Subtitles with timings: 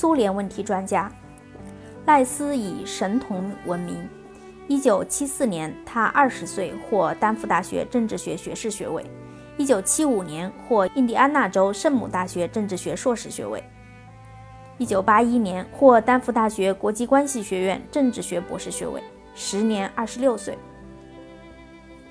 [0.00, 1.10] 苏联问题专家。
[2.06, 4.08] 赖斯以神童闻名。
[4.68, 9.04] 1974年，他20岁获丹佛大学政治学学士学位
[9.58, 13.60] ；1975年获印第安纳州圣母大学政治学硕士学位
[14.78, 19.02] ；1981年获丹佛大学国际关系学院政治学博士学位，
[19.34, 20.56] 时年26岁。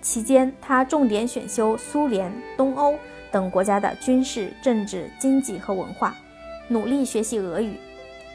[0.00, 2.94] 期间，他重点选修苏联、东欧
[3.30, 6.14] 等国家的军事、政治、经济和文化，
[6.68, 7.76] 努力学习俄语。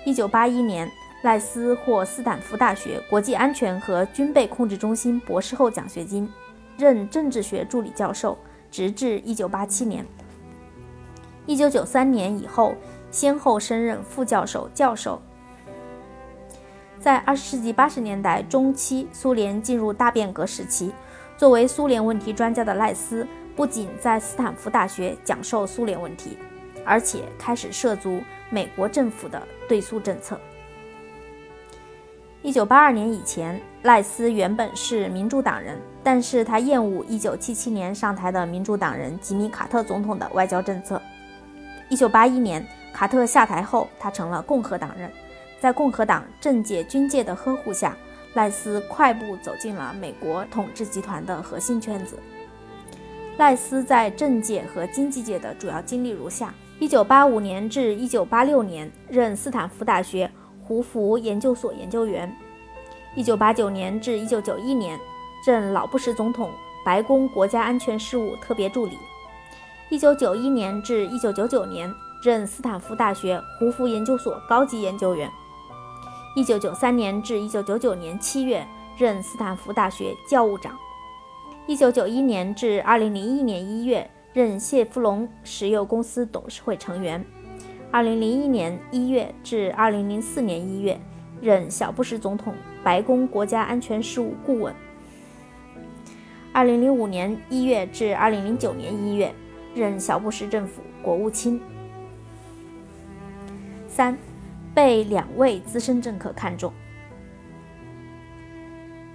[0.05, 0.91] 1981年。
[1.21, 6.31] 赖斯获斯坦福大学国际安全和军备控制中心博士后奖学金，
[6.77, 8.38] 任政治学助理教授，
[8.71, 10.05] 直至1987年。
[11.45, 12.73] 1993年以后，
[13.11, 15.21] 先后升任副教授、教授。
[17.02, 20.93] 在20世纪80年代中期，苏联进入大变革时期，
[21.35, 23.27] 作为苏联问题专家的赖斯，
[23.57, 26.38] 不仅在斯坦福大学讲授苏联问题，
[26.89, 28.19] 而且开始涉足
[28.50, 30.41] 美国政府的对苏政策。
[32.41, 41.00] 一九八二年以前，赖斯原本是民主党人，但是他厌恶一九七七年上台的民主党人吉米·卡特总统的外交政策。
[41.89, 45.11] 一九八一年，卡特下台后，他成了共和党人。
[45.59, 47.95] 在共和党政界、军界的呵护下，
[48.33, 52.17] 赖斯快步走进了美国统治集团的核心圈子。
[53.38, 60.30] 赖斯在政界和经济界的主要经历如下：一九八五年至一九八六年，任斯坦福大学。
[60.61, 62.31] 胡佛研究所研究员，
[63.16, 65.00] 一九八九年至一九九一年
[65.44, 66.52] 任老布什总统
[66.85, 68.95] 白宫国家安全事务特别助理，
[69.89, 71.91] 一九九一年至一九九九年
[72.23, 75.27] 任斯坦福大学胡佛研究所高级研究员，
[76.35, 78.63] 一九九三年至一九九九年七月
[78.95, 80.77] 任斯坦福大学教务长，
[81.66, 87.23] 一九九一年至二零零一年一月任谢夫隆石油公司董事会成员。
[87.91, 90.99] 二零零一年一月至二零零四年一月，
[91.41, 92.53] 任小布什总统
[92.84, 94.73] 白宫国家安全事务顾问。
[96.53, 99.34] 二零零五年一月至二零零九年一月，
[99.73, 101.59] 任小布什政府国务卿。
[103.88, 104.16] 三，
[104.73, 106.72] 被两位资深政客看中，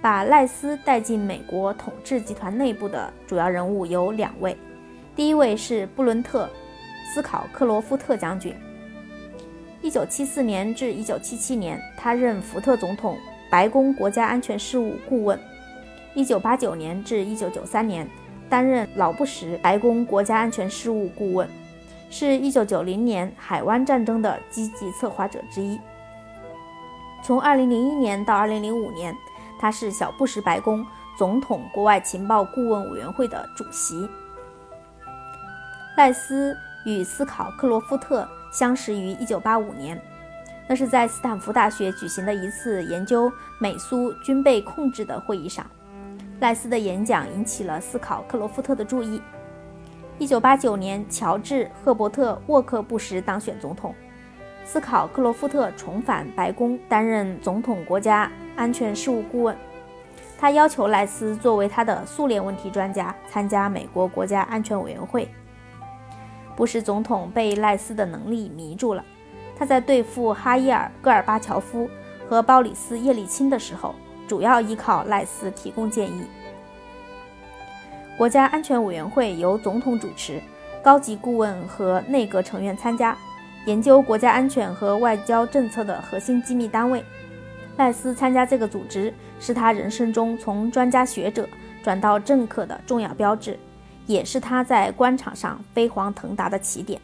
[0.01, 4.57] 把赖斯带进美国统治集团内部的主要人物有两位，
[5.15, 6.49] 第一位是布伦特。
[7.13, 8.53] 斯考克罗夫特将军。
[9.81, 13.17] 一九七四年至一九七七年，他任福特总统
[13.49, 15.39] 白宫国家安全事务顾问。
[16.13, 18.05] 一九八九年至一九九三年，
[18.49, 21.47] 担任老布什白宫国家安全事务顾问，
[22.09, 25.79] 是一九九零年海湾战争的积极策划者之一。
[27.23, 29.15] 从二零零一年到二零零五年，
[29.57, 30.85] 他是小布什白宫
[31.17, 34.05] 总统国外情报顾问委员会的主席。
[35.95, 36.55] 赖斯。
[36.87, 39.99] 与斯考克罗夫特相识于1985年，
[40.67, 45.65] 那是在斯坦福大学举行的一次研究美苏军备控制的会议上。
[46.39, 49.19] 赖斯的演讲引起了斯考克罗夫特的注意。
[50.19, 53.95] 1989年，乔治·赫伯特·沃克布什当选总统，
[54.63, 59.57] 斯考克罗夫特重返白宫担任总统国家安全事务顾问。
[60.37, 65.27] 他要求赖斯作为他的苏联问题专家参加美国国家安全委员会。
[66.55, 69.03] 布什总统被赖斯的能力迷住了。
[69.57, 71.89] 他在对付哈伊尔·戈尔巴乔夫
[72.27, 73.95] 和鲍里斯·叶利钦的时候，
[74.27, 76.25] 主要依靠赖斯提供建议。
[78.17, 80.41] 国家安全委员会由总统主持，
[80.81, 83.17] 高级顾问和内阁成员参加，
[83.65, 87.03] 研究国家安全和外交政策的核心机密单位。
[87.77, 91.47] 赖斯参加这个组织，是他人生中从专家学者
[91.83, 93.59] 转到政客的重要标志。
[94.05, 96.99] 也是他在官场上飞黄腾达的起点。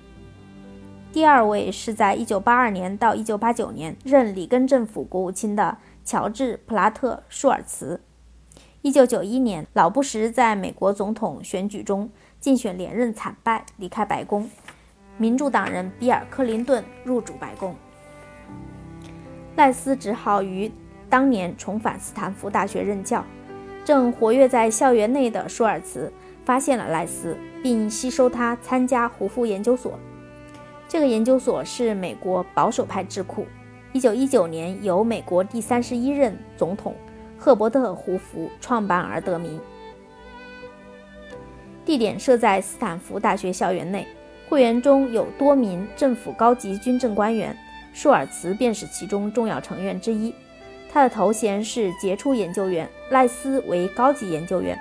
[1.11, 7.99] 第二位是在1982年到1989年任里根政府国务卿的乔治·普拉特·舒尔茨。
[8.83, 12.09] 1991年，老布什在美国总统选举中
[12.39, 14.49] 竞选连任惨败，离开白宫，
[15.17, 17.75] 民主党人比尔·克林顿入主白宫。
[19.57, 20.71] 赖斯只好于
[21.09, 23.23] 当年重返斯坦福大学任教，
[23.83, 26.11] 正活跃在校园内的舒尔茨。
[26.45, 29.99] 发现了赖斯，并吸收他参加胡佛研究所。
[30.87, 33.45] 这个研究所是美国保守派智库。
[33.93, 36.95] 一九一九年由美国第三十一任总统
[37.37, 39.59] 赫伯特·胡佛创办而得名。
[41.83, 44.07] 地点设在斯坦福大学校园内，
[44.47, 47.57] 会员中有多名政府高级军政官员，
[47.93, 50.33] 舒尔茨便是其中重要成员之一。
[50.91, 54.77] 他的头衔是杰出研究员，赖斯为高级研究员。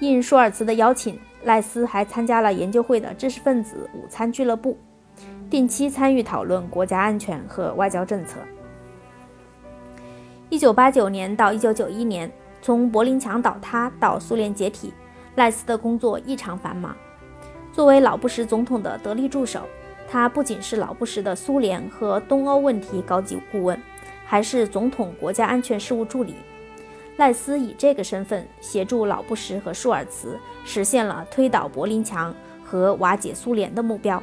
[0.00, 4.76] 应舒尔茨的邀请，赖斯还参加了研究会的知识分子午餐俱乐部。
[5.48, 8.40] 定期参与讨论国家安全和外交政策。
[10.48, 12.30] 一九八九年到一九九一年，
[12.60, 14.92] 从柏林墙倒塌到苏联解体，
[15.36, 16.96] 赖斯的工作异常繁忙。
[17.72, 19.62] 作为老布什总统的得力助手，
[20.08, 23.80] 他不仅是老布什的苏联和东欧问题高级顾问，
[24.24, 26.34] 还是总统国家安全事务助理。
[27.16, 32.34] 赖斯以这个身份协助老布什和舒尔茨实现了推倒柏林墙
[32.64, 34.22] 和瓦解苏联的目标。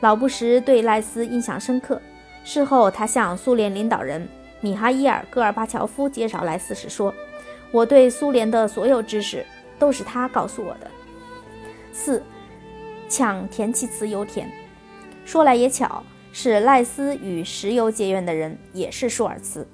[0.00, 2.00] 老布什对赖斯印象深刻。
[2.44, 4.28] 事后，他向苏联领导人
[4.60, 7.14] 米哈伊尔·戈尔巴乔夫介绍赖斯时说
[7.70, 9.46] ：“我对苏联的所有知识
[9.78, 10.90] 都是他告诉我的。”
[11.92, 12.22] 四，
[13.08, 14.50] 抢田契茨油田。
[15.24, 16.02] 说来也巧，
[16.32, 19.64] 是赖斯与石油结缘的人也是舒尔茨。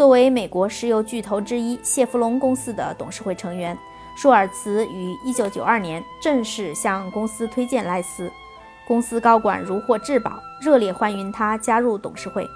[0.00, 3.76] 作为美国石油巨头之一谢弗隆公司的董事会成员，
[4.16, 8.32] 舒尔茨于1992年正式向公司推荐赖斯。
[8.88, 12.48] 公司高管如获至宝，热烈欢迎他加入董事会，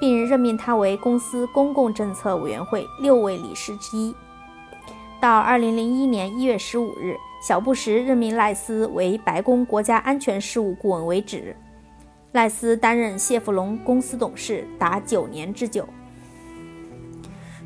[0.00, 4.12] 并任命他为公司公共政策委员会六位理事之一。
[5.20, 7.16] 到2001年1月15日。
[7.40, 11.54] 小布什任命赖斯为白宫国家安全事务顾问为止。
[12.32, 15.86] 赖斯担任谢弗隆公司董事达九年之久。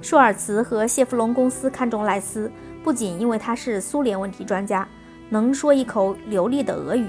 [0.03, 2.53] 舒尔茨和谢弗隆公司看中赖斯，
[2.85, 4.87] 不仅因为他是苏联问题专家，
[5.31, 7.09] 能说一口流利的俄语，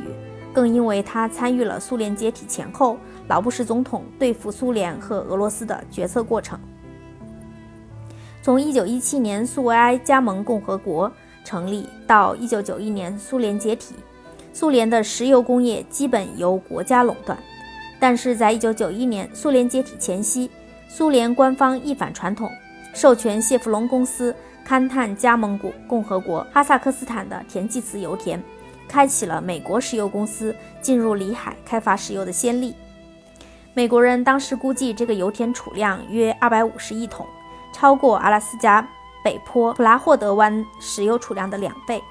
[0.53, 2.97] 更因为他参与了苏联解体前后
[3.27, 6.57] 老布什总统对付苏联和俄罗斯的决策过程。
[8.41, 11.11] 从1917年苏维埃加盟共和国。
[11.45, 13.95] 成立到一九九一年苏联解体，
[14.53, 17.37] 苏联的石油工业基本由国家垄断。
[17.99, 20.49] 但是在一九九一年苏联解体前夕，
[20.87, 22.49] 苏联官方一反传统，
[22.93, 24.35] 授权谢弗隆公司
[24.67, 28.41] 勘探加盟国共和国哈萨克斯坦的田忌茨油田，
[28.87, 32.73] 开启了美国石油公司进入里海开发石油的先例。
[33.73, 37.25] 美国人当时估计这个油田储量约二百五十亿桶，
[37.73, 38.87] 超过阿拉斯加。
[39.23, 42.03] 北坡普拉霍德湾石油储量的两倍，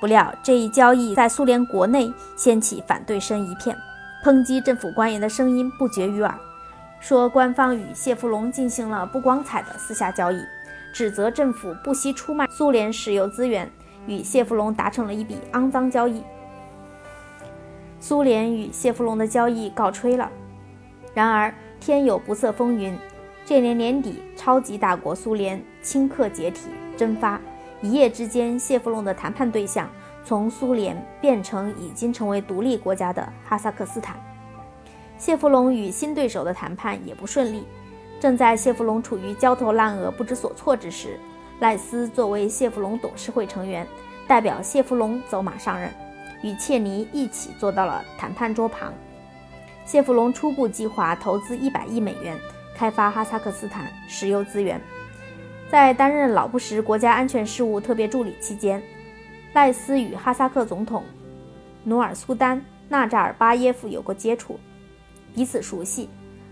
[0.00, 3.76] 不料这一交易在苏联国内掀起反对声一片，
[4.24, 6.32] 抨击政府官员的声音不绝于耳，
[7.02, 10.40] 说官方与谢弗隆进行了不光彩的私下交易，
[10.94, 13.68] 指责政府不惜出卖苏联石油资源，
[14.06, 16.22] 与谢弗隆达成了一笔肮脏交易。
[17.98, 20.30] 苏联与谢弗隆的交易告吹了，
[21.12, 22.96] 然而天有不测风云。
[23.44, 27.40] 这年年底，超级大国苏联顷刻解体蒸发，
[27.80, 29.90] 一夜之间，谢弗隆的谈判对象
[30.24, 34.14] 从苏联变成已经成为独立国家的哈萨克斯坦。
[35.22, 37.62] 谢弗隆与新对手的谈判也不顺利。
[38.18, 41.16] 正在谢弗隆处于焦头烂额、不知所措之时，
[41.60, 43.86] 赖斯作为谢弗隆董事会成员，
[44.26, 45.88] 代表谢弗隆走马上任，
[46.42, 48.92] 与切尼一起坐到了谈判桌旁。
[49.84, 52.36] 谢弗隆初步计划投资一百亿美元。
[52.76, 54.80] 开发哈萨克斯坦石油资源。
[55.70, 58.82] 在担任老布什国家安全事务特别助理期间，
[59.52, 61.04] 赖斯与哈萨克总统
[61.84, 62.58] 努尔苏丹·
[62.88, 64.58] 纳扎尔巴耶夫有过接触，
[65.34, 66.08] 彼此熟悉。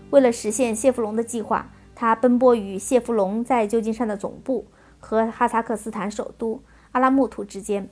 [0.09, 4.65] 为了实现谢弗隆的计划，他奔波于谢弗隆在旧金山的总部
[4.99, 6.61] 和哈萨克斯坦首都
[6.91, 7.89] 阿拉木图之间。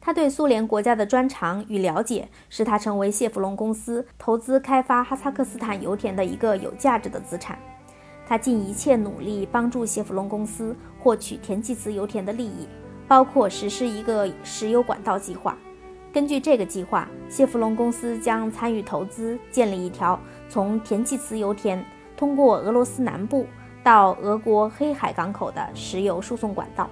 [0.00, 7.58] 他对苏联国家的专长与了解，使他成为谢弗隆公司投资开发哈萨克斯坦油田的一个有价值的资产。
[8.26, 12.66] 他尽一切努力帮助谢弗隆公司获取田忌茨油田的利益，
[13.08, 15.58] 包括实施一个石油管道计划。
[16.12, 21.84] 根据这个计划，谢弗隆公司将参与投资建立一条从田忌茨油田
[22.16, 23.46] 通过俄罗斯南部
[23.84, 26.90] 到俄国黑海港口的石油输送管道。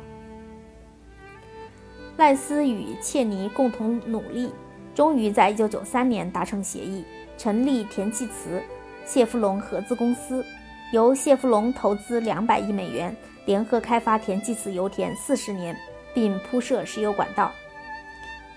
[2.16, 4.52] 赖斯与切尼共同努力，
[4.94, 7.04] 终于在1993年达成协议，
[7.36, 8.62] 成立田忌茨
[9.04, 10.44] 谢弗隆合资公司，
[10.92, 15.76] 由谢弗隆投资200亿美元，联合开发田忌茨油田40年，
[16.14, 17.50] 并铺设石油管道。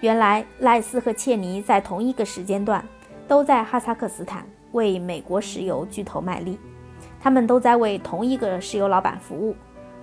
[0.01, 2.83] 原来，赖斯和切尼在同一个时间段
[3.27, 6.57] 都在哈萨克斯坦为美国石油巨头卖力，
[7.19, 9.55] 他们都在为同一个石油老板服务，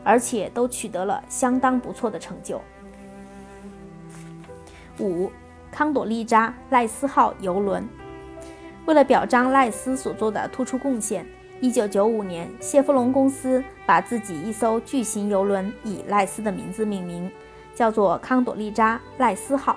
[0.05, 2.61] 而且都取得了相当不错的成就。
[5.00, 5.33] 五，
[5.73, 7.85] 康朵利扎赖斯号游轮。
[8.87, 11.26] 为了表彰赖斯所做的突出贡献，
[11.61, 17.28] 一九九五年，谢弗隆公司把自己一艘巨型游轮以赖斯的名字命名，
[17.75, 19.76] 叫做康朵利扎赖斯号。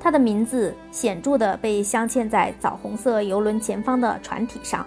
[0.00, 4.86] 它的名字显著地被镶嵌在枣红色游轮前方的船体上。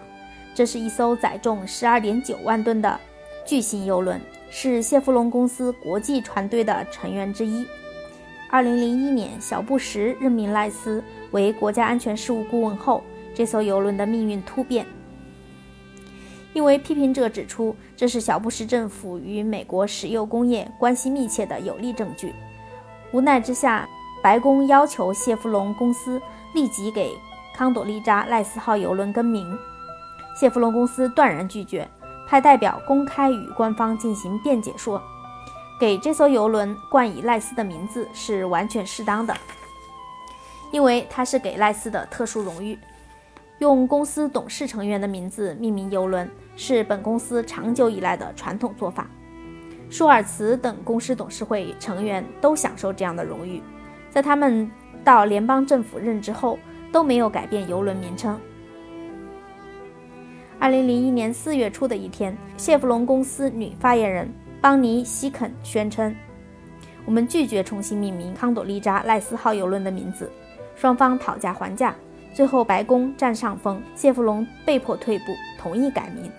[0.53, 2.99] 这是一艘载重十二点九万吨的
[3.45, 7.65] 巨型游轮，是谢弗隆公司国际船队的成员之一。
[8.51, 11.01] 2001年小布什任命赖斯
[11.31, 13.01] 为国家安全事务顾问后，
[13.33, 14.85] 这艘游轮的命运突变。
[16.53, 22.33] 因为批评者指出，这是小布什政府与美国石油工业关系密切的有力证据。
[23.13, 23.87] 无奈之下，
[24.21, 26.21] 白宫要求谢弗隆公司
[26.53, 27.17] 立即给
[27.55, 29.57] 康朵利扎赖斯号游轮更名。
[30.35, 31.87] 谢弗隆公司断然拒绝，
[32.27, 35.01] 派代表公开与官方进行辩解说，
[35.79, 39.35] 给这艘游轮冠以赖斯的名字是完全适当的，
[40.71, 42.77] 因为它是给赖斯的特殊荣誉。
[43.59, 49.07] 用公司董事成员的名字命名游轮是本公司长久以来的传统做法。
[49.89, 53.61] 舒尔茨等公司董事会成员都享受这样的荣誉，
[54.11, 54.69] 在他们
[55.03, 56.59] 到联邦政府任职后
[56.91, 58.39] 都没有改变游轮名称。
[60.59, 66.15] 二零零一年四月初的一天，谢弗隆公司女发言人邦尼·希肯宣称
[67.03, 70.31] ：“我们拒绝重新命名康朵丽扎赖斯号游轮的名字。”
[70.75, 71.95] 双方讨价还价。
[72.33, 76.31] 最后，白宫占上风，谢弗隆被迫退步，同意改名。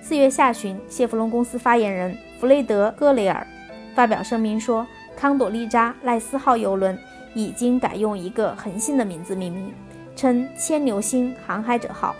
[0.00, 3.46] 四月下旬，谢弗隆公司发言人弗雷德·戈雷尔
[3.94, 6.98] 发表声明说，康朵丽扎赖斯号邮轮
[7.34, 9.72] 已经改用一个恒星的名字命名，
[10.14, 12.14] 称“牵牛星航海者号”。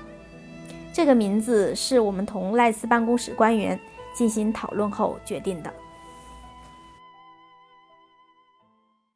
[0.92, 3.78] 这个名字是我们同赖斯办公室官员
[4.14, 5.72] 进行讨论后决定的。